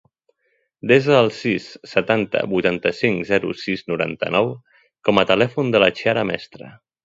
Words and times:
Desa 0.91 1.17
el 1.23 1.29
sis, 1.39 1.67
setanta, 1.91 2.41
vuitanta-cinc, 2.55 3.27
zero, 3.33 3.53
sis, 3.67 3.85
noranta-nou 3.93 4.53
com 5.11 5.23
a 5.25 5.29
telèfon 5.35 5.75
de 5.77 5.87
la 5.87 5.95
Chiara 6.01 6.29
Mestre. 6.33 6.77